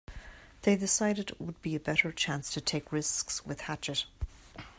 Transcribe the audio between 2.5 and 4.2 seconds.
to take risks with Hachette.